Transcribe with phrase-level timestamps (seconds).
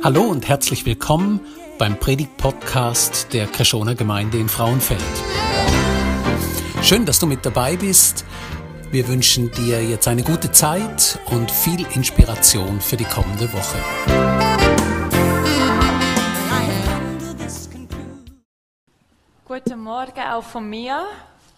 [0.00, 1.40] Hallo und herzlich willkommen
[1.76, 5.02] beim Predigt-Podcast der Kreschoner Gemeinde in Frauenfeld.
[6.82, 8.24] Schön, dass du mit dabei bist.
[8.92, 13.78] Wir wünschen dir jetzt eine gute Zeit und viel Inspiration für die kommende Woche.
[19.44, 21.06] Guten Morgen auch von mir.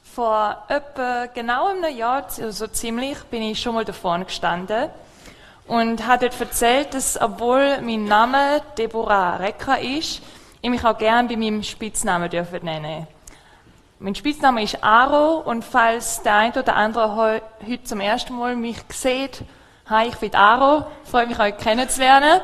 [0.02, 4.88] Vor etwa genau einem Jahr, so ziemlich, bin ich schon mal da vorne gestanden
[5.70, 10.20] und hat dort erzählt, dass obwohl mein Name Deborah Recker ist,
[10.60, 13.06] ich mich auch gern bei meinem Spitznamen dürfen nennen.
[14.00, 18.78] Mein Spitzname ist Aro und falls der ein oder andere heute zum ersten Mal mich
[18.88, 19.44] sieht,
[19.88, 22.40] hi, ich bin Aro, freue mich euch kennenzulernen.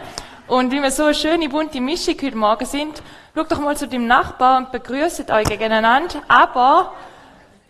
[0.46, 3.02] Und wie wir so eine schöne bunte Mischung heute Morgen sind,
[3.34, 6.92] schaut doch mal zu dem Nachbar und begrüßt euch gegeneinander, aber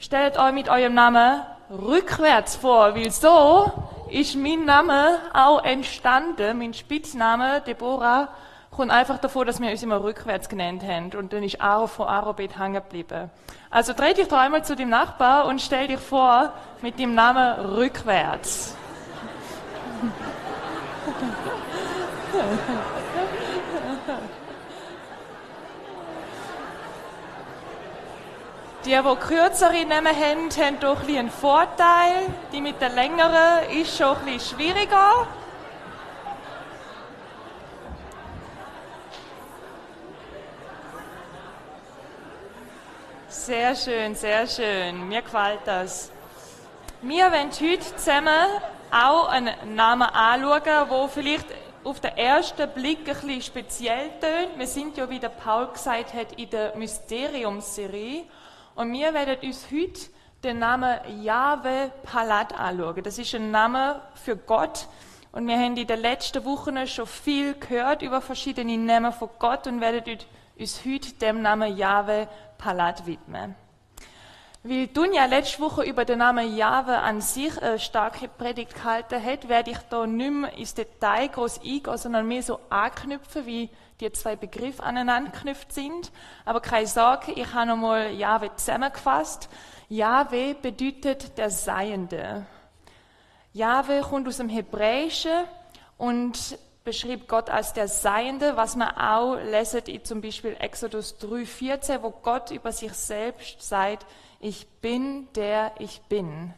[0.01, 3.73] stellt euch mit eurem Namen rückwärts vor, weil so
[4.11, 8.29] ist mein Name auch entstanden, mein Spitzname Deborah,
[8.71, 11.11] kommt einfach davon, dass wir uns immer rückwärts genannt haben.
[11.17, 13.31] Und dann ist Aro von Arobet hängen geblieben.
[13.71, 17.67] Also dreh dich doch einmal zu dem Nachbar und stell dich vor mit dem Namen
[17.67, 18.77] rückwärts.
[28.87, 32.33] Die, die kürzere Namen haben, haben doch ein einen Vorteil.
[32.53, 35.27] Die mit der längeren ist schon bisschen schwieriger.
[43.27, 45.09] Sehr schön, sehr schön.
[45.09, 46.13] Mir gefällt das.
[47.03, 48.47] Wir wollen heute zusammen
[48.93, 51.47] auch einen Namen anschauen, der vielleicht
[51.83, 54.57] auf den ersten Blick ein bisschen speziell tönt.
[54.57, 58.27] Wir sind ja, wie der Paul gesagt hat, in der Mysteriumsserie.
[58.77, 60.01] Und wir werden uns heute
[60.45, 63.03] den Namen Jahwe Palat anschauen.
[63.03, 64.87] Das ist ein Name für Gott.
[65.33, 69.67] Und wir haben in den letzten Wochen schon viel gehört über verschiedene Namen von Gott
[69.67, 70.19] und werden
[70.59, 72.29] uns heute dem Namen Jahwe
[72.59, 73.55] Palat widmen.
[74.69, 79.49] Weil Dunja letzte Woche über den Namen Jahwe an sich eine starke Predigt gehalten hat,
[79.49, 84.11] werde ich da nicht mehr ins Detail groß eingehen, sondern mehr so anknüpfen, wie die
[84.11, 86.11] zwei Begriffe aneinander geknüpft sind.
[86.45, 89.49] Aber keine Sorge, ich habe nochmal Jahwe zusammengefasst.
[89.89, 92.45] Jahwe bedeutet der Seiende.
[93.53, 95.45] Jahwe kommt aus dem Hebräischen
[95.97, 102.03] und beschrieb Gott als der Seiende, was man auch lesen in zum Beispiel Exodus 3,14,
[102.03, 104.07] wo Gott über sich selbst sagt,
[104.41, 106.55] ich bin der ich bin.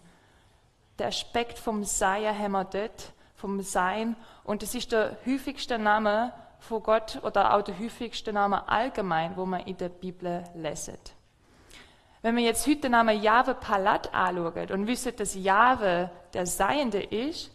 [0.98, 4.16] Der Aspekt vom Seier wir dort, vom Sein.
[4.44, 9.46] Und es ist der häufigste Name von Gott oder auch der häufigste Name allgemein, wo
[9.46, 11.14] man in der Bibel leset.
[12.20, 17.02] Wenn wir jetzt heute den Namen Jahwe Palat anschauen und wissen, dass Jahwe der Seiende
[17.02, 17.50] ist,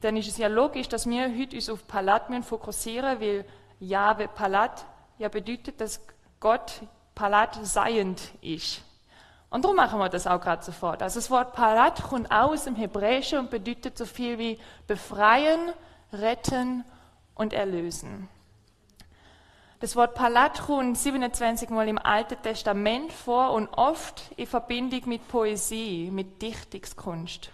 [0.00, 3.44] dann ist es ja logisch, dass wir heute uns auf Palat fokussieren, weil
[3.80, 4.84] Jahwe Palat
[5.18, 6.00] ja bedeutet, dass
[6.38, 6.82] Gott
[7.14, 8.82] Palat seiend ist.
[9.50, 11.02] Und darum machen wir das auch gerade sofort.
[11.02, 15.72] Also das Wort Palat kommt aus dem Hebräischen und bedeutet so viel wie befreien,
[16.12, 16.84] retten
[17.34, 18.28] und erlösen.
[19.80, 25.26] Das Wort Palat kommt 27 Mal im Alten Testament vor und oft in Verbindung mit
[25.26, 27.50] Poesie, mit Dichtungskunst.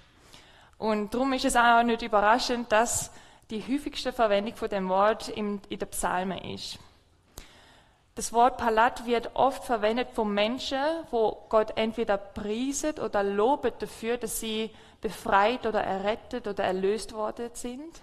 [0.79, 3.11] Und darum ist es auch nicht überraschend, dass
[3.51, 6.79] die häufigste Verwendung von dem Wort in, in der Psalmen ist.
[8.17, 14.17] Das Wort Palat wird oft verwendet von Menschen, wo Gott entweder prieset oder lobet dafür,
[14.17, 14.71] dass sie
[15.03, 18.01] befreit oder errettet oder erlöst worden sind.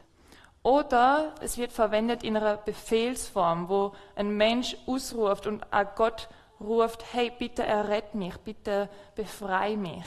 [0.61, 6.29] Oder es wird verwendet in einer Befehlsform, wo ein Mensch ausruft und auch Gott
[6.61, 10.05] ruft, hey, bitte errett mich, bitte befrei mich.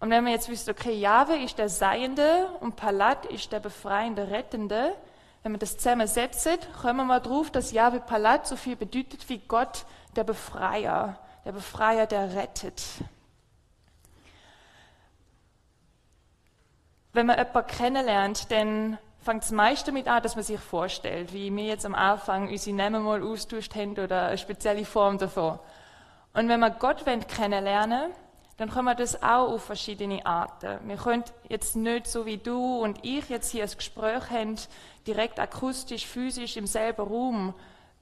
[0.00, 4.30] Und wenn man jetzt wüsste, okay, Jahwe ist der Seiende und Palat ist der befreiende,
[4.30, 4.94] rettende,
[5.42, 6.48] wenn man das zusammensetzt,
[6.80, 9.84] kommen wir mal drauf, dass Jahwe Palat so viel bedeutet wie Gott,
[10.16, 12.82] der Befreier, der Befreier, der rettet.
[17.12, 21.54] wenn man jemanden kennenlernt, dann fängt es meist damit an, dass man sich vorstellt, wie
[21.54, 25.58] wir jetzt am Anfang unsere Namen mal austauscht haben oder eine spezielle Form davon.
[26.32, 28.12] Und wenn wir Gott kennenlernen
[28.60, 30.86] dann können wir das auch auf verschiedene Arten.
[30.86, 34.56] Wir können jetzt nicht so wie du und ich jetzt hier ein Gespräch haben,
[35.06, 37.54] direkt akustisch, physisch im selben Raum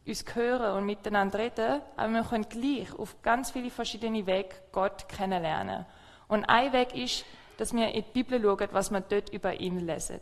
[0.04, 5.08] uns hören und miteinander reden, aber wir können gleich auf ganz viele verschiedene Wege Gott
[5.08, 5.86] kennenlernen.
[6.26, 7.24] Und ein Weg ist,
[7.56, 10.18] dass wir in die Bibel schauen, was wir dort über ihn lesen.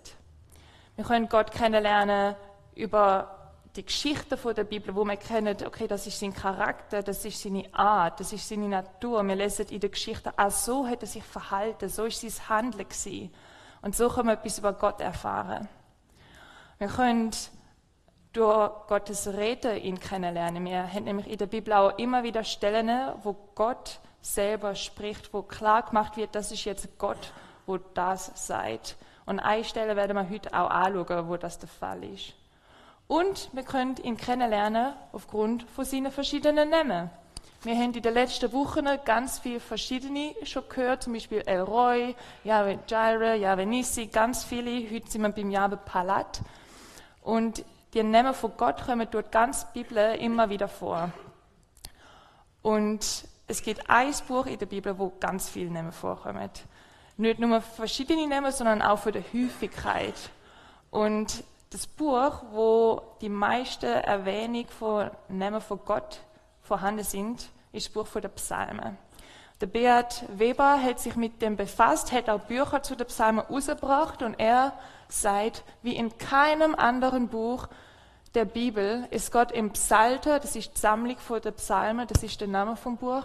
[0.96, 2.36] Wir können Gott kennenlernen
[2.74, 3.35] über
[3.76, 7.64] die Geschichten der Bibel, wo wir kennen, okay, das ist sein Charakter, das ist seine
[7.72, 9.22] Art, das ist seine Natur.
[9.26, 12.88] Wir lesen in der Geschichte, ah, so hat er sich verhalten, so ist sein Handeln
[12.88, 13.32] gewesen.
[13.82, 15.68] Und so können wir etwas über Gott erfahren.
[16.78, 17.30] Wir können
[18.32, 20.64] durch Gottes Rede ihn kennenlernen.
[20.64, 25.42] Wir haben nämlich in der Bibel auch immer wieder Stellen, wo Gott selber spricht, wo
[25.42, 27.32] klar gemacht wird, das ist jetzt Gott,
[27.66, 28.96] wo das seid.
[29.24, 32.34] Und eine Stelle werden wir heute auch anschauen, wo das der Fall ist.
[33.08, 37.10] Und wir können ihn kennenlernen aufgrund von seinen verschiedenen Namen.
[37.62, 42.14] Wir haben in den letzten Wochen ganz viele verschiedene schon gehört, zum Beispiel El Roy,
[42.44, 44.88] Yahweh Jireh, Yahweh Nissi, ganz viele.
[44.90, 46.40] Heute sind wir beim Yahweh Palat.
[47.22, 47.64] Und
[47.94, 51.10] die Namen von Gott kommen durch ganz Bibel immer wieder vor.
[52.62, 56.50] Und es gibt ein Buch in der Bibel, wo ganz viele Namen vorkommen.
[57.16, 60.14] Nicht nur verschiedene Namen, sondern auch von der Häufigkeit.
[60.90, 66.20] Und das Buch, wo die meiste Erwähnung von Namen von Gott
[66.62, 68.96] vorhanden sind, ist das Buch der Psalmen.
[69.60, 74.22] Der Beat Weber hat sich mit dem befasst, hat auch Bücher zu den Psalmen rausgebracht
[74.22, 74.72] und er
[75.08, 77.68] sagt, wie in keinem anderen Buch
[78.34, 82.38] der Bibel ist Gott im Psalter, das ist die Sammlung von der Psalmen, das ist
[82.40, 83.24] der Name vom Buch,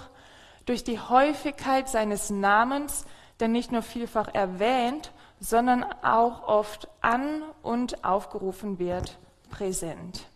[0.66, 3.06] durch die Häufigkeit seines Namens,
[3.42, 5.12] der nicht nur vielfach erwähnt,
[5.42, 9.18] sondern auch oft an und aufgerufen wird,
[9.50, 10.28] präsent.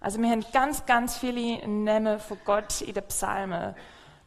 [0.00, 3.74] Also wir haben ganz, ganz viele Namen von Gott in den Psalmen.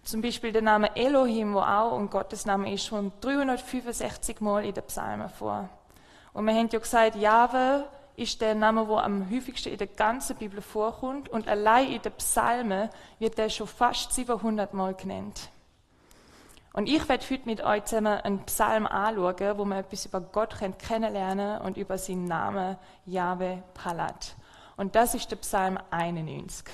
[0.04, 4.74] Zum Beispiel der Name Elohim, wo auch und Gottes Name ist schon 365 Mal in
[4.74, 5.70] den Psalmen vor.
[6.34, 7.86] Und wir haben ja gesagt, Jahwe
[8.18, 12.12] ist der Name, wo am häufigsten in der ganzen Bibel vorkommt und allein in den
[12.14, 15.50] Psalmen wird der schon fast 700 Mal genannt.
[16.78, 20.54] Und ich werde heute mit euch zusammen einen Psalm anschauen, wo wir etwas über Gott
[20.78, 22.78] kennenlernen und über seinen Namen
[23.08, 24.36] Jahwe Palat.
[24.76, 26.68] Und das ist der Psalm 91.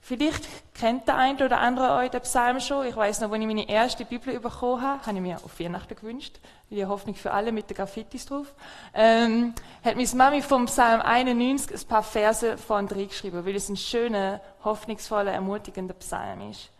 [0.00, 2.86] Vielleicht kennt der eine oder andere euch den Psalm schon.
[2.86, 5.94] Ich weiß noch, als ich meine erste Bibel bekommen habe, habe ich mir auf Weihnachten
[5.94, 6.40] gewünscht.
[6.70, 8.54] Die Hoffnung für alle mit den Graffitis drauf.
[8.94, 9.52] Ähm,
[9.84, 13.76] hat meine Mami vom Psalm 91 ein paar Verse vorn drin geschrieben, weil es ein
[13.76, 16.70] schöner, hoffnungsvoller, ermutigender Psalm ist.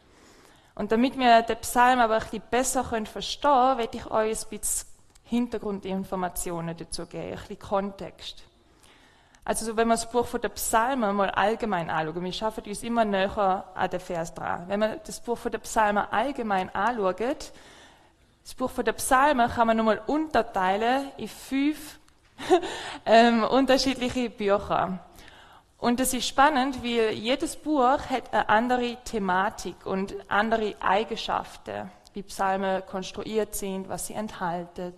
[0.75, 4.59] Und damit wir den Psalm aber ein bisschen besser verstehen können, werde ich euch ein
[4.59, 4.89] bisschen
[5.25, 8.45] Hintergrundinformationen dazu geben, ein bisschen Kontext.
[9.45, 13.05] Also wenn wir das Buch von der Psalmen mal allgemein anschauen, wir schaffen uns immer
[13.05, 14.65] näher an den Vers dran.
[14.69, 17.53] Wenn man das Buch von der Psalmen allgemein anschaut,
[18.45, 21.99] das Buch von der Psalmen kann man nochmal unterteilen in fünf
[23.07, 25.01] ähm, unterschiedliche Bücher.
[25.83, 32.23] Und das ist spannend, weil jedes Buch hat eine andere Thematik und andere Eigenschaften, wie
[32.23, 34.95] Psalmen konstruiert sind, was sie enthalten.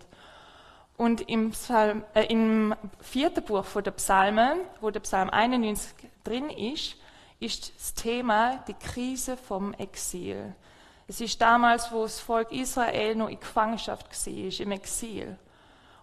[0.98, 6.50] Und im, Psalm, äh, im vierten Buch von der Psalmen, wo der Psalm 91 drin
[6.50, 6.96] ist,
[7.40, 10.54] ist das Thema die Krise vom Exil.
[11.08, 15.38] Es ist damals, wo das Volk Israel noch in Gefangenschaft war, im Exil.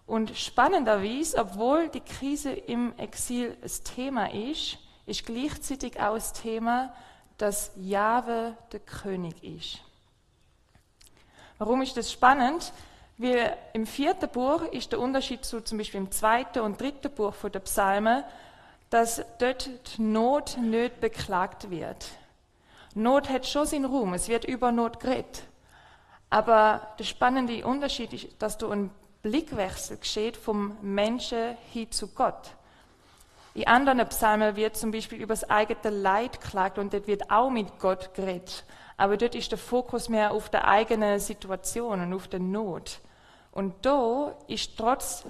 [0.06, 6.92] Und spannenderweise, obwohl die Krise im Exil das Thema ist, ist gleichzeitig auch das Thema,
[7.38, 9.80] dass Jahwe der König ist.
[11.58, 12.72] Warum ist das spannend?
[13.18, 17.34] Weil im vierten Buch ist der Unterschied zu zum Beispiel im zweiten und dritten Buch
[17.34, 18.24] von der Psalmen,
[18.90, 22.08] dass dort die Not nicht beklagt wird.
[22.94, 25.44] Not hat schon seinen Ruhm, es wird über Not geredet.
[26.30, 28.90] Aber der spannende Unterschied ist, dass du einen
[29.22, 32.50] Blickwechsel geschieht vom Menschen hin zu Gott.
[33.54, 37.50] In anderen Psalmen wird zum Beispiel über das eigene Leid klagt und dort wird auch
[37.50, 38.64] mit Gott geredet.
[38.96, 43.00] Aber dort ist der Fokus mehr auf der eigenen Situation und auf der Not.
[43.52, 45.24] Und da ist trotz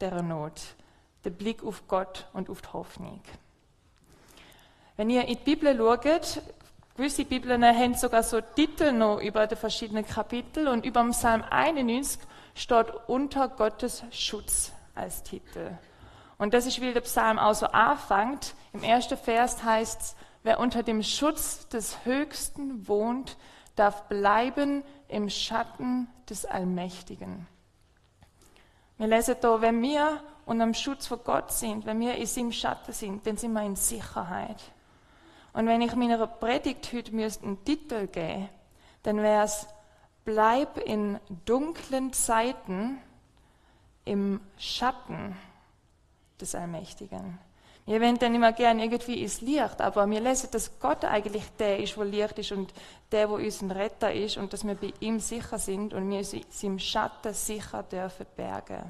[0.00, 0.60] der Not
[1.24, 3.20] der Blick auf Gott und auf die Hoffnung.
[4.96, 6.42] Wenn ihr in die Bibel schaut,
[6.96, 12.18] gewisse Bibeln haben sogar so Titel noch über die verschiedenen Kapitel und über Psalm 91
[12.60, 15.70] steht unter Gottes Schutz als Titel.
[16.38, 18.54] Und das ist, wie der Psalm auch so anfängt.
[18.72, 23.36] Im ersten Vers heißt es, wer unter dem Schutz des Höchsten wohnt,
[23.76, 27.46] darf bleiben im Schatten des Allmächtigen.
[28.98, 32.52] Wir lesen da, wenn wir unter dem Schutz von Gott sind, wenn wir in seinem
[32.52, 34.62] Schatten sind, dann sind wir in Sicherheit.
[35.52, 38.48] Und wenn ich meiner Predigt heute einen Titel geben
[39.02, 39.66] dann wäre es
[40.24, 42.98] Bleib in dunklen Zeiten
[44.04, 45.36] im Schatten
[46.40, 47.38] des Allmächtigen.
[47.86, 51.78] Wir wollen dann immer gern irgendwie ins Licht, aber wir lesen, dass Gott eigentlich der
[51.78, 52.72] ist, wo Licht ist und
[53.10, 56.62] der, wo unser Retter ist und dass wir bei ihm sicher sind und wir uns
[56.62, 58.84] im Schatten sicher dürfen bergen.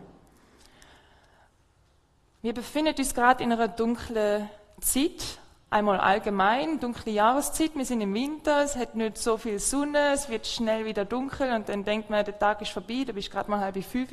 [2.42, 5.38] Wir befinden uns gerade in einer dunklen Zeit,
[5.70, 10.28] einmal allgemein, dunkle Jahreszeit, wir sind im Winter, es hat nicht so viel Sonne, es
[10.28, 13.48] wird schnell wieder dunkel und dann denkt man, der Tag ist vorbei, da bist gerade
[13.48, 14.10] mal halb fünf.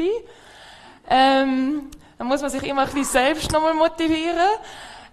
[1.10, 4.38] Ähm, da muss man sich immer ein bisschen selbst nochmal motivieren.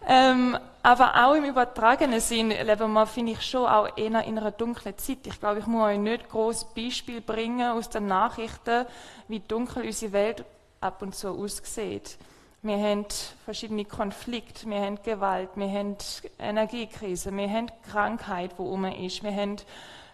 [0.06, 4.50] Ähm, aber auch im übertragenen Sinn leben wir, finde ich, schon auch eher in einer
[4.50, 5.26] dunklen Zeit.
[5.26, 8.84] Ich glaube, ich muss euch nicht groß Beispiel bringen aus den Nachrichten,
[9.28, 10.44] wie dunkel unsere Welt
[10.82, 12.18] ab und zu aussieht.
[12.64, 13.04] Wir haben
[13.44, 15.98] verschiedene Konflikte, wir haben Gewalt, wir haben
[16.38, 19.56] Energiekrise, wir haben Krankheit, wo um ist, wir haben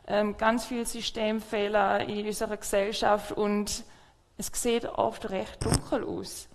[0.09, 3.85] ähm, ganz viele Systemfehler in unserer Gesellschaft und
[4.37, 6.49] es sieht oft recht dunkel aus.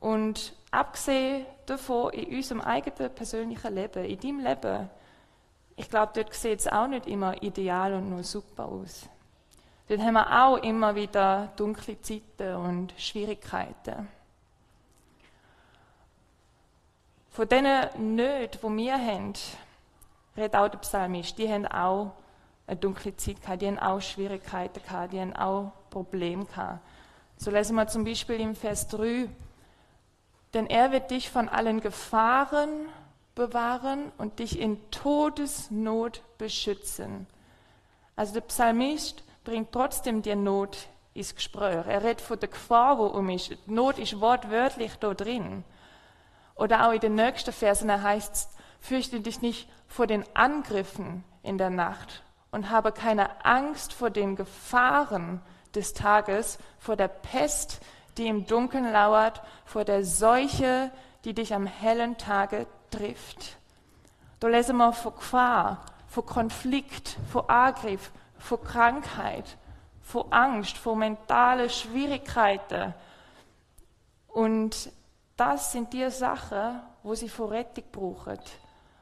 [0.00, 4.90] Und abgesehen davon, in unserem eigenen persönlichen Leben, in deinem Leben,
[5.76, 9.08] ich glaube, dort sieht es auch nicht immer ideal und nur super aus.
[9.86, 14.17] Dort haben wir auch immer wieder dunkle Zeiten und Schwierigkeiten.
[17.38, 19.32] Von diesen Nöten, die wir haben,
[20.36, 22.10] redet auch der Psalmist, die haben auch
[22.66, 26.80] eine dunkle Zeit gehabt, die haben auch Schwierigkeiten gehabt, die haben auch Probleme gehabt.
[27.36, 29.28] So lesen wir zum Beispiel im Vers 3,
[30.52, 32.88] denn er wird dich von allen Gefahren
[33.36, 37.28] bewahren und dich in Todesnot beschützen.
[38.16, 41.86] Also der Psalmist bringt trotzdem die Not ins Gespräch.
[41.86, 43.50] Er redet von der Gefahr, wo um ist.
[43.50, 45.62] Die Not ist wortwörtlich da drin.
[46.58, 48.48] Oder auch in den nächsten Versen heißt es,
[48.80, 54.36] fürchte dich nicht vor den Angriffen in der Nacht und habe keine Angst vor den
[54.36, 55.40] Gefahren
[55.74, 57.80] des Tages, vor der Pest,
[58.16, 60.90] die im Dunkeln lauert, vor der Seuche,
[61.24, 63.56] die dich am hellen Tage trifft.
[64.40, 69.56] Da lesen wir vor Gefahr, vor Konflikt, vor Angriff, vor Krankheit,
[70.02, 72.94] vor Angst, vor mentale Schwierigkeiten.
[74.28, 74.90] Und
[75.38, 78.38] das sind die Sachen, wo sie vor Rettung brauchen.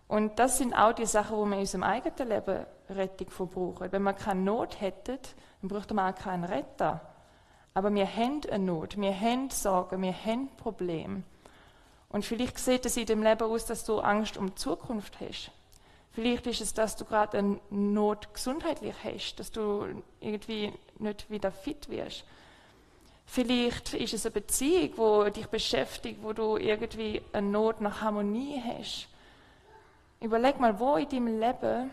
[0.07, 3.91] Und das sind auch die Sachen, wo wir in unserem eigenen Leben Rettung verbrauchen.
[3.91, 5.19] Wenn wir keine Not hätten,
[5.61, 7.01] dann bräuchte man auch keinen Retter.
[7.75, 11.25] Aber wir haben eine Not, wir haben Sorgen, wir haben Probleme.
[12.11, 15.51] Und vielleicht sieht es in dem Leben aus, dass du Angst um die Zukunft hast.
[16.13, 21.51] Vielleicht ist es, dass du gerade eine Not gesundheitlich hast, dass du irgendwie nicht wieder
[21.51, 22.25] fit wirst.
[23.27, 28.63] Vielleicht ist es eine Beziehung, wo dich beschäftigt, wo du irgendwie eine Not nach Harmonie
[28.65, 29.09] hast.
[30.21, 31.91] Überleg mal, wo in deinem Leben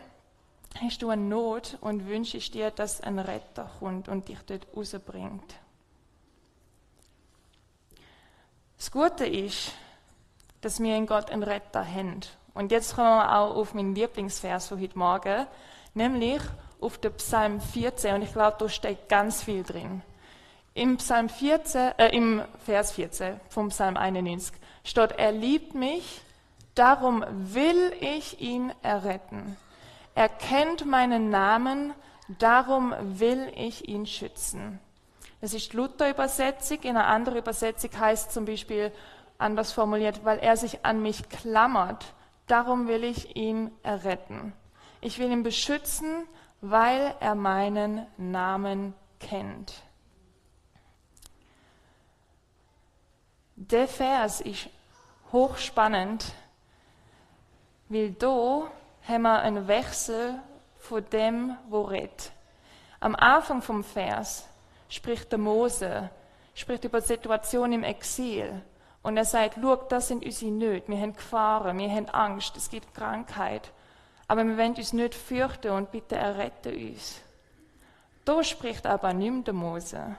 [0.80, 5.56] hast du eine Not und wünschst dir, dass ein Retter kommt und dich dort rausbringt.
[8.78, 9.72] Das Gute ist,
[10.60, 12.20] dass wir in Gott einen Retter haben.
[12.54, 15.46] Und jetzt kommen wir auch auf meinen Lieblingsvers von heute Morgen,
[15.94, 16.40] nämlich
[16.80, 18.14] auf den Psalm 14.
[18.14, 20.02] Und ich glaube, da steht ganz viel drin.
[20.76, 26.20] Im Psalm 14, äh, im Vers 14 vom Psalm 91 steht, er liebt mich,
[26.74, 29.56] darum will ich ihn erretten.
[30.16, 31.92] Er kennt meinen Namen,
[32.40, 34.80] darum will ich ihn schützen.
[35.40, 36.78] Das ist Luther-Übersetzung.
[36.82, 38.90] In einer anderen Übersetzung heißt zum Beispiel
[39.38, 42.04] anders formuliert, weil er sich an mich klammert,
[42.48, 44.52] darum will ich ihn erretten.
[45.00, 46.26] Ich will ihn beschützen,
[46.60, 49.84] weil er meinen Namen kennt.
[53.56, 54.68] Der Vers ist
[55.30, 56.32] hochspannend,
[57.88, 58.64] weil da
[59.06, 60.40] haben wir einen Wechsel
[60.78, 62.32] von dem, wo redet.
[62.98, 64.48] Am Anfang vom Vers
[64.88, 66.10] spricht der Mose,
[66.54, 68.60] spricht über die Situation im Exil.
[69.02, 70.88] Und er sagt, schau, das sind unsere Nöte.
[70.88, 73.70] Wir haben Gefahren, wir haben Angst, es gibt Krankheit.
[74.26, 77.20] Aber wir wollen uns nicht fürchten und bitte errette uns.
[78.24, 80.16] Da spricht aber mehr der Mose.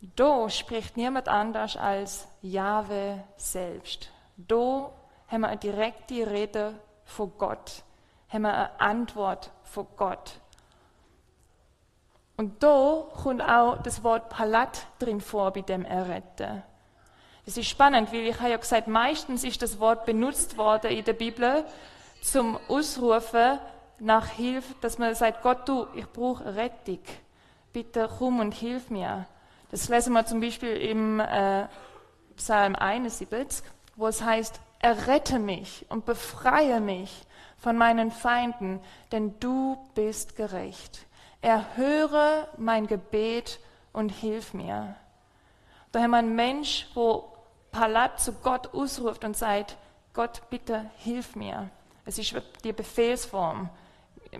[0.00, 4.10] Da spricht niemand anders als Jahwe selbst.
[4.36, 4.92] Da
[5.28, 6.74] haben wir eine direkte Rede
[7.04, 7.82] von Gott,
[8.28, 10.40] haben wir eine Antwort von Gott.
[12.36, 16.62] Und da kommt auch das Wort Palat drin vor bei dem Erretten.
[17.46, 21.04] Das ist spannend, weil ich habe ja gesagt, meistens ist das Wort benutzt worden in
[21.04, 21.64] der Bibel
[22.20, 23.58] zum Ausrufen
[23.98, 26.98] nach Hilfe, dass man sagt, Gott, du, ich brauche Rettung.
[27.72, 29.26] Bitte komm und hilf mir.
[29.70, 31.66] Das lesen wir zum Beispiel im äh,
[32.36, 33.62] Psalm 71,
[33.96, 38.80] wo es heißt, errette mich und befreie mich von meinen Feinden,
[39.12, 41.06] denn du bist gerecht.
[41.40, 43.58] Erhöre mein Gebet
[43.92, 44.94] und hilf mir.
[45.92, 47.32] Da haben wir einen Mensch, wo
[47.72, 49.76] Palat zu Gott ausruft und sagt,
[50.12, 51.70] Gott, bitte hilf mir.
[52.04, 53.68] Es ist die Befehlsform.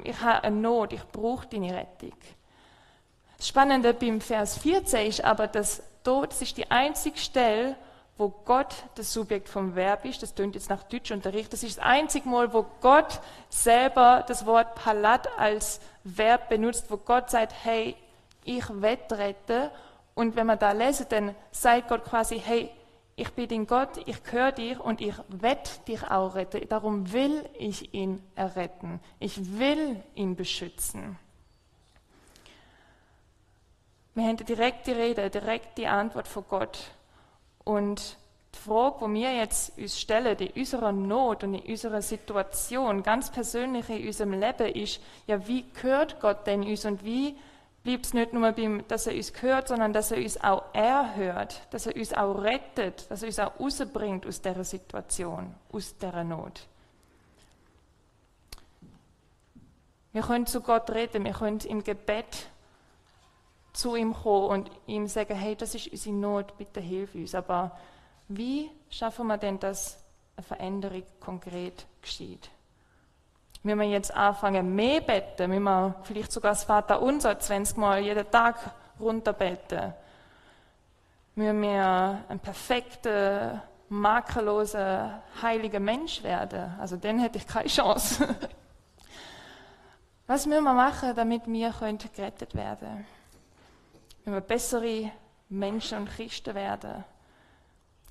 [0.05, 2.13] Ich habe eine Not, ich brauche deine Rettung.
[3.37, 7.77] Das Spannende beim Vers 14 ist aber, dass dort, das ist die einzige Stelle,
[8.19, 10.23] wo Gott das Subjekt vom Verb ist.
[10.23, 11.53] Das tönt jetzt nach Deutschunterricht.
[11.53, 16.97] Das ist das einzige Mal, wo Gott selber das Wort Palat als Verb benutzt, wo
[16.97, 17.95] Gott sagt, hey,
[18.45, 19.71] ich wettrette
[20.15, 22.71] Und wenn man da lesen, dann sagt Gott quasi, hey,
[23.17, 26.67] ich bin dein Gott, ich höre dich und ich werde dich auch retten.
[26.69, 29.01] Darum will ich ihn erretten.
[29.19, 31.19] Ich will ihn beschützen.
[34.17, 36.79] Wir haben direkt die Rede, direkt die Antwort von Gott.
[37.65, 38.17] Und
[38.55, 43.31] die Frage, die wir jetzt uns stellen, in unserer Not und in unserer Situation, ganz
[43.31, 47.37] persönlich in unserem Leben, ist, ja, wie gehört Gott denn uns und wie
[47.85, 51.61] bleibt es nicht nur beim, dass er uns hört, sondern dass er uns auch erhört,
[51.71, 56.25] dass er uns auch rettet, dass er uns auch rausbringt aus dieser Situation, aus dieser
[56.25, 56.67] Not.
[60.15, 62.49] Wir können zu Gott reden, wir können im Gebet
[63.77, 67.35] zu ihm kommen und ihm sagen, hey, das ist unsere Not, bitte hilf uns.
[67.35, 67.73] Aber
[68.29, 70.03] wie schaffen wir denn, dass
[70.37, 72.51] eine Veränderung konkret geschieht?
[73.63, 75.51] Müssen wir jetzt anfangen, mehr beten?
[75.51, 78.57] Müssen wir vielleicht sogar das Vater unser 20 Mal jeden Tag
[78.99, 79.93] runterbeten?
[81.35, 86.75] Müssen wir ein perfekter, makelloser, heiliger Mensch werden?
[86.81, 88.27] Also dann hätte ich keine Chance.
[90.27, 91.75] Was müssen wir machen, damit wir
[92.15, 93.16] gerettet werden können?
[94.27, 95.13] Müssen wir bessere
[95.51, 97.05] Menschen und Christen werden?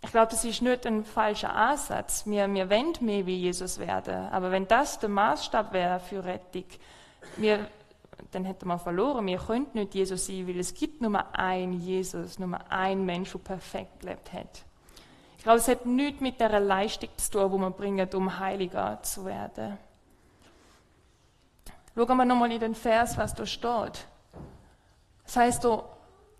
[0.01, 2.25] Ich glaube, das ist nicht ein falscher Ansatz.
[2.25, 4.29] Wir, wir wollen mehr wie Jesus werden.
[4.29, 6.63] Aber wenn das der Maßstab wäre für Rettung,
[7.35, 7.67] wir,
[8.31, 9.27] dann hätten wir verloren.
[9.27, 13.39] Wir könnten nicht Jesus sein, weil es gibt nur einen Jesus, nur einen Mensch, der
[13.39, 14.63] perfekt gelebt hat.
[15.37, 19.03] Ich glaube, es hat nichts mit der Leistung zu tun, die man bringt, um heiliger
[19.03, 19.77] zu werden.
[21.93, 24.07] Schauen wir nochmal in den Vers, was da steht.
[25.25, 25.65] Das heißt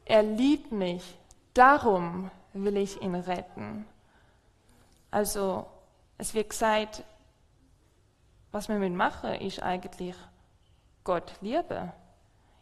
[0.06, 1.04] er liebt mich,
[1.54, 3.86] darum will ich ihn retten.
[5.12, 5.66] Also
[6.18, 7.04] es wird gesagt,
[8.52, 10.16] was wir machen, ist eigentlich
[11.04, 11.92] Gott lieben.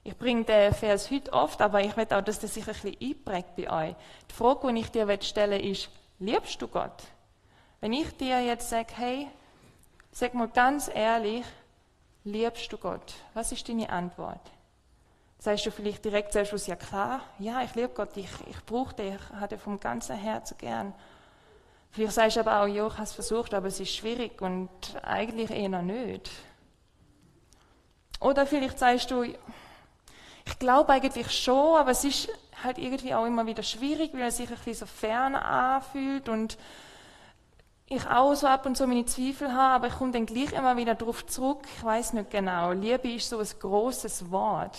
[0.04, 2.98] Ich bringe den Vers heute oft, aber ich will auch, dass das sich ein bisschen
[3.02, 3.96] einprägt bei euch.
[4.30, 7.04] Die Frage, die ich dir stellen will, ist, liebst du Gott?
[7.80, 9.28] Wenn ich dir jetzt sage, hey,
[10.12, 11.46] sag mal ganz ehrlich,
[12.24, 13.14] liebst du Gott?
[13.34, 14.42] Was ist deine Antwort?
[15.44, 19.14] Sagst du vielleicht direkt selbst ja klar, ja, ich liebe Gott, ich, ich brauche dich,
[19.14, 20.94] ich habe dich vom ganzen Herzen gern.
[21.92, 24.70] Vielleicht sagst du aber auch, ja, ich habe es versucht, aber es ist schwierig und
[25.02, 26.32] eigentlich eher nicht.
[28.22, 32.30] Oder vielleicht sagst du, ich glaube eigentlich schon, aber es ist
[32.64, 36.58] halt irgendwie auch immer wieder schwierig, weil es sich ein bisschen so fern anfühlt und
[37.88, 40.78] ich auch so ab und zu meine Zweifel habe, aber ich komme dann gleich immer
[40.78, 41.68] wieder darauf zurück.
[41.76, 42.72] Ich weiß nicht genau.
[42.72, 44.78] Liebe ist so ein großes Wort.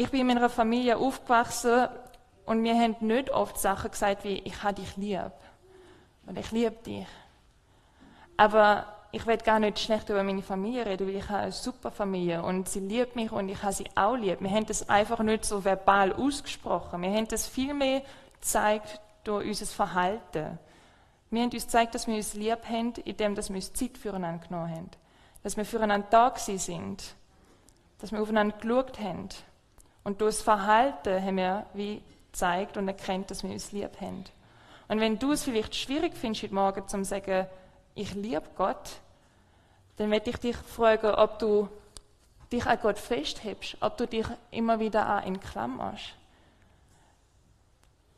[0.00, 1.88] Ich bin in meiner Familie aufgewachsen
[2.46, 5.32] und wir haben nicht oft Sachen gesagt wie, ich habe dich lieb.
[6.24, 7.08] Und ich liebe dich.
[8.36, 11.90] Aber ich will gar nicht schlecht über meine Familie reden, weil ich habe eine super
[11.90, 14.40] Familie und sie liebt mich und ich habe sie auch lieb.
[14.40, 17.02] Wir haben das einfach nicht so verbal ausgesprochen.
[17.02, 18.02] Wir haben das viel mehr
[18.34, 20.60] gezeigt durch unser Verhalten.
[21.30, 24.70] Wir haben uns gezeigt, dass wir uns lieb haben, indem wir uns Zeit füreinander genommen
[24.70, 24.90] haben.
[25.42, 27.16] Dass wir füreinander da sind.
[27.98, 29.28] Dass wir aufeinander geschaut haben.
[30.04, 34.24] Und durch das Verhalten haben wir wie gezeigt und erkennt, dass wir uns lieb haben.
[34.88, 37.46] Und wenn du es vielleicht schwierig findest, heute Morgen zu sagen,
[37.94, 39.00] ich liebe Gott,
[39.96, 41.68] dann werde ich dich fragen, ob du
[42.52, 46.14] dich an Gott festhebst, ob du dich immer wieder an ihn klammerst.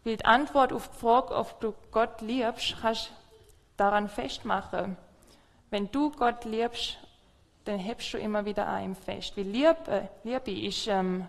[0.04, 3.14] Weil die Antwort auf die Frage, ob du Gott liebst, kannst du
[3.76, 4.96] daran festmachen.
[5.70, 6.98] Wenn du Gott liebst,
[7.64, 9.36] dann hebst du immer wieder an ihm fest.
[9.36, 11.28] Weil Liebe, Liebe ist ähm,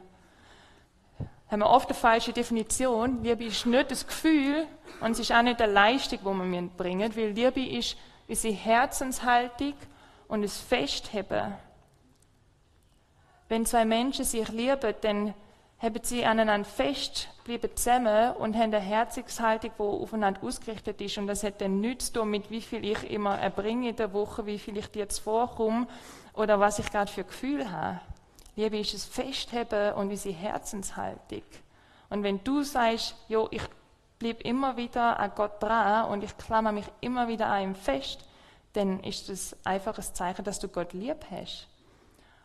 [1.52, 3.22] haben wir oft eine falsche Definition.
[3.24, 4.66] Liebe ist nicht das Gefühl
[5.02, 7.98] und es ist auch nicht eine Leistung, die wir bringen, weil Liebe ist
[8.30, 9.74] unsere Herzenshaltung
[10.30, 11.54] und das Festheben.
[13.50, 15.34] Wenn zwei Menschen sich lieben, dann
[15.78, 21.18] haben sie aneinander fest, bleiben zusammen und haben eine Herzenshaltung, die aufeinander ausgerichtet ist.
[21.18, 24.14] Und das hat dann nichts zu tun mit, wie viel ich immer erbringe in der
[24.14, 25.88] Woche, wie viel ich dir jetzt vorkomme
[26.34, 28.00] oder was ich gerade für Gefühl habe.
[28.56, 31.44] Liebe ist es Festheben und unsere Herzenshaltung.
[32.10, 33.64] Und wenn du sagst, jo, ich
[34.20, 38.28] bleib immer wieder an Gott dran und ich klammer mich immer wieder an ihm fest,
[38.74, 41.68] dann ist das einfach ein Zeichen, dass du Gott lieb hast.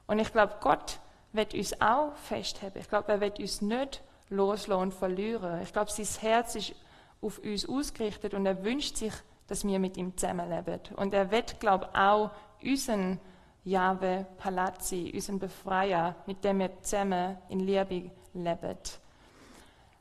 [0.06, 0.98] Und ich glaube, Gott
[1.32, 2.80] wird uns auch festheben.
[2.80, 5.60] Ich glaube, er wird uns nicht loslassen und verlieren.
[5.62, 6.74] Ich glaube, sein Herz ist
[7.20, 9.12] auf uns ausgerichtet und er wünscht sich,
[9.46, 10.80] dass wir mit ihm zusammenleben.
[10.96, 12.30] Und er wird, glaube ich, auch
[12.62, 13.20] unseren
[13.66, 18.79] Jahwe Palazzi, unseren Befreier, mit dem wir zusammen in Liebe leben.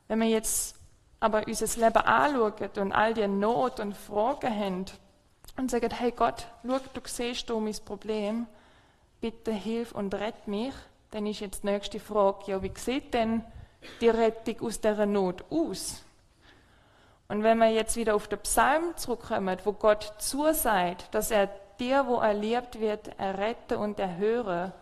[0.06, 0.76] Wenn wir jetzt
[1.18, 4.84] aber unser Leben anschauen und all die Not und Fragen haben
[5.56, 8.46] und sagen, hey Gott, schau, du siehst du mein Problem,
[9.20, 10.74] bitte hilf und rett mich,
[11.10, 13.44] dann ist jetzt die nächste Frage, ja, wie sieht denn
[14.00, 16.04] die Rettung aus der Not aus.
[17.26, 22.06] Und wenn wir jetzt wieder auf den Psalm zurückkommen, wo Gott zusagt, dass er dir,
[22.06, 24.72] wo er liebt wird, erretten und erhören,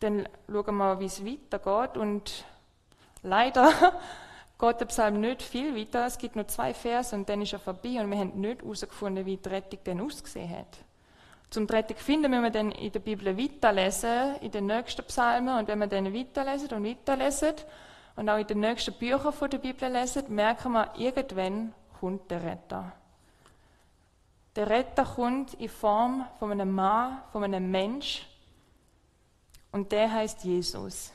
[0.00, 1.96] dann schauen wir wie es weitergeht.
[1.96, 2.44] Und
[3.22, 3.72] leider
[4.58, 6.06] geht der Psalm nicht viel weiter.
[6.06, 9.26] Es gibt nur zwei Verse und dann ist er vorbei und wir haben nicht herausgefunden,
[9.26, 10.78] wie die Rettung denn ausgesehen hat.
[11.50, 15.58] Zum Rettung finden müssen wir dann in der Bibel weiterlesen, in den nächsten Psalmen.
[15.58, 17.54] Und wenn wir dann weiterlesen und weiterlesen
[18.16, 22.92] und auch in den nächsten Büchern der Bibel lesen, merken wir, irgendwann kommt der Retter.
[24.56, 28.26] Der Retter kommt in Form von einem Mann, von einem Mensch,
[29.70, 31.12] und der heißt Jesus.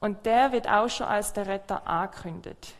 [0.00, 2.74] Und der wird auch schon als der Retter angekündigt.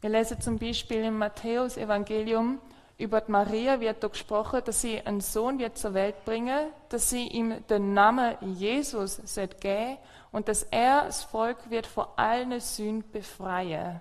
[0.00, 2.58] Wir lesen zum Beispiel im Matthäus-Evangelium
[2.96, 7.10] über die Maria wird da gesprochen, dass sie einen Sohn wird zur Welt bringen, dass
[7.10, 9.98] sie ihm den Namen Jesus geben geben
[10.30, 14.00] und dass er das Volk wird vor allen Sünden befreien.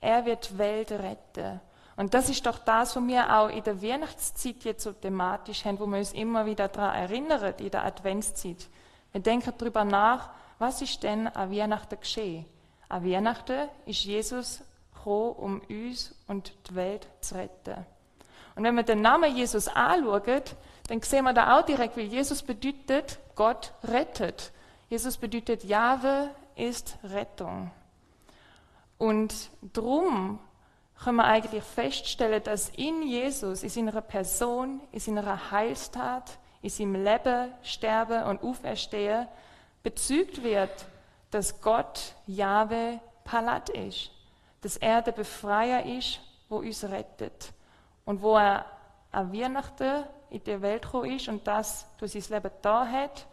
[0.00, 1.60] Er wird die Welt retten.
[1.96, 5.78] Und das ist doch das, was wir auch in der Weihnachtszeit jetzt so thematisch haben,
[5.80, 8.68] wo wir uns immer wieder daran erinnern, in der Adventszeit.
[9.12, 10.28] Wir denken darüber nach,
[10.58, 12.44] was ist denn an Weihnachten geschehen?
[12.88, 14.62] An Weihnachten ist Jesus
[14.94, 17.86] gekommen, um uns und die Welt zu retten.
[18.54, 20.42] Und wenn wir den Namen Jesus anschauen,
[20.88, 24.52] dann sehen wir da auch direkt, wie Jesus bedeutet, Gott rettet.
[24.88, 27.70] Jesus bedeutet, Jahwe ist Rettung.
[28.98, 30.38] Und drum
[31.02, 37.04] können wir eigentlich feststellen, dass in Jesus, in seiner Person, in seiner Heilstat, in seinem
[37.04, 39.28] Leben, Sterben und Auferstehen
[39.82, 40.86] bezügt wird,
[41.30, 44.10] dass Gott Jahwe Palat ist,
[44.62, 47.52] dass er der Befreier ist, wo uns rettet
[48.04, 48.64] und wo er
[49.12, 53.26] an Weihnachten in die Welt gekommen ist und das durch sein Leben da hat,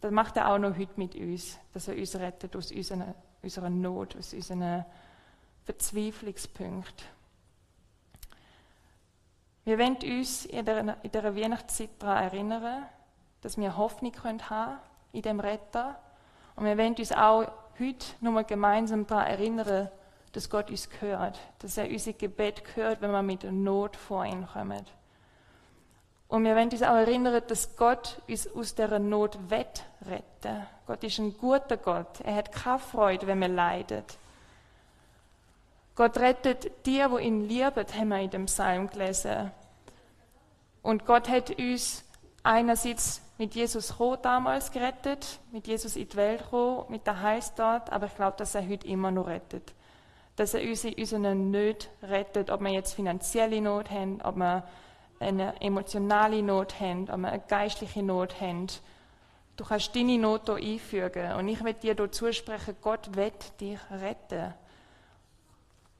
[0.00, 3.70] das macht er auch noch heute mit uns, dass er uns rettet aus unserer, unserer
[3.70, 4.84] Not, aus unseren
[5.64, 7.06] Verzweiflungspunkten.
[9.64, 12.86] Wir wollen uns in der, der Weihnachtszeit daran erinnern,
[13.42, 14.78] dass wir Hoffnung haben können
[15.12, 15.98] in dem Retter.
[16.56, 17.46] Und wir wollen uns auch
[17.78, 19.88] heute nochmal gemeinsam daran erinnern,
[20.32, 24.46] dass Gott uns hört, dass er unser Gebet hört, wenn wir mit Not vor ihn
[24.46, 24.84] kommen.
[26.26, 31.18] Und wir wollen uns auch erinnern, dass Gott uns aus dieser Not retten Gott ist
[31.18, 32.20] ein guter Gott.
[32.24, 34.02] Er hat keine Freude, wenn wir leiden.
[35.94, 39.50] Gott rettet die, wo ihn lieben, haben wir in dem Psalm gelesen.
[40.82, 42.04] Und Gott hat uns
[42.42, 47.92] einerseits mit Jesus gekommen, damals gerettet, mit Jesus in die Welt gekommen, mit der Heilstat,
[47.92, 49.74] aber ich glaube, dass er heute immer noch rettet.
[50.36, 54.64] Dass er uns in unseren Nöten rettet, ob wir jetzt finanzielle Not haben, ob wir
[55.20, 58.66] eine emotionale Not haben, ob wir eine geistliche Not haben.
[59.56, 61.32] Du kannst deine Not hier einfügen.
[61.32, 64.54] Und ich will dir hier zusprechen, Gott wird dich retten.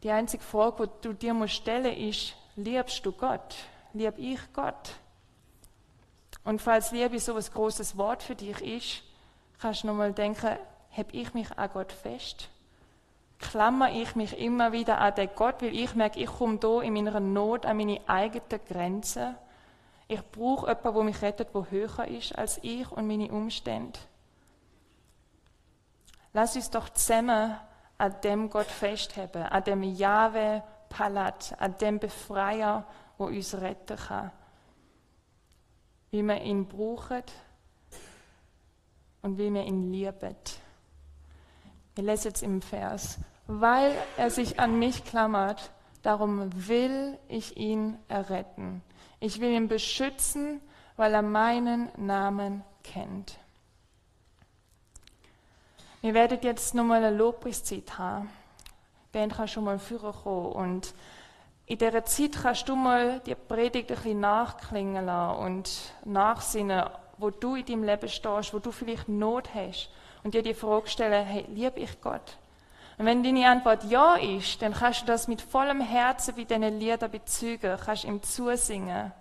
[0.02, 3.54] Die einzige Frage, die du dir stellen musst, ist, liebst du Gott?
[3.92, 4.96] Lieb ich Gott?
[6.44, 9.02] Und falls Liebe so ein großes Wort für dich ist,
[9.60, 10.56] kannst du nochmal denken,
[10.90, 12.48] heb ich mich an Gott fest?
[13.38, 16.94] Klammer ich mich immer wieder an den Gott, weil ich merke, ich komme hier in
[16.94, 19.36] meiner Not an meine eigenen Grenzen.
[20.08, 23.98] Ich brauche jemanden, der mich rettet, der höher ist als ich und meine Umstände.
[26.32, 27.56] Lass uns doch zusammen
[27.98, 32.84] an dem Gott festheben, an dem Jahwe Palat, an dem Befreier,
[33.16, 34.30] wo uns retten kann.
[36.10, 37.22] Wie wir ihn brauchen
[39.22, 40.36] und wie wir ihn lieben.
[41.94, 43.18] Wir lesen jetzt im Vers.
[43.46, 48.82] Weil er sich an mich klammert, darum will ich ihn erretten.
[49.20, 50.60] Ich will ihn beschützen,
[50.96, 53.38] weil er meinen Namen kennt.
[56.02, 58.28] Wir werden jetzt nochmal eine Lobpreiszeit haben.
[59.12, 60.94] Band kann schon mal führen kommen und
[61.66, 65.70] in dieser Zeit kannst du mal die Predigt ein bisschen nachklingen lassen und
[66.04, 69.90] nachsinnen, wo du in deinem Leben stehst, wo du vielleicht Not hast
[70.24, 72.36] und dir die Frage stellen, hey, liebe ich Gott?
[72.98, 76.70] Und wenn deine Antwort ja ist, dann kannst du das mit vollem Herzen wie deine
[76.70, 79.12] Lieder bezeugen, kannst ihm zusingen.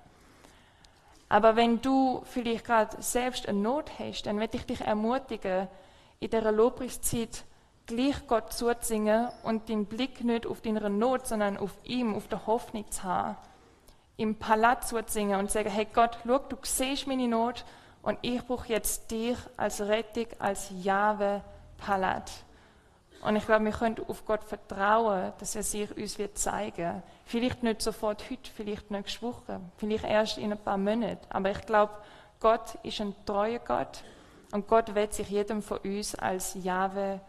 [1.29, 5.67] Aber wenn du vielleicht gerade selbst eine Not hast, dann möchte ich dich ermutigen,
[6.21, 7.43] in dieser Lobpreiszeit
[7.87, 12.45] gleich Gott zuzusingen und den Blick nicht auf deine Not, sondern auf ihm, auf der
[12.45, 13.37] Hoffnung zu haben.
[14.17, 17.65] Im Palast zuzusingen und sagen, hey Gott, schau, du siehst meine Not
[18.03, 21.41] und ich brauche jetzt dich als Rettung, als Jahwe
[21.77, 22.31] Palat.
[23.23, 27.01] Und ich glaube, wir können auf Gott vertrauen, dass er sich uns wird zeigen.
[27.25, 31.25] Vielleicht nicht sofort heute, vielleicht nächste Woche, vielleicht erst in ein paar Monaten.
[31.29, 31.93] Aber ich glaube,
[32.39, 34.03] Gott ist ein treuer Gott
[34.51, 37.21] Und Gott wird sich jedem von uns als Jahwe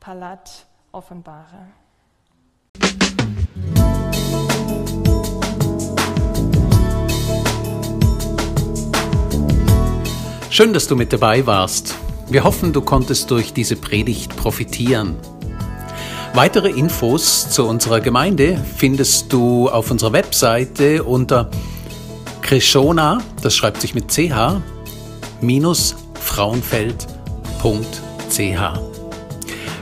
[0.00, 1.72] Palat offenbaren.
[10.48, 11.94] Schön, dass du mit dabei warst.
[12.28, 15.16] Wir hoffen, du konntest durch diese Predigt profitieren.
[16.34, 21.50] Weitere Infos zu unserer Gemeinde findest du auf unserer Webseite unter
[22.40, 24.30] Krishona, das schreibt sich mit ch,
[25.42, 25.96] minus
[26.32, 27.08] frauenfeld.ch.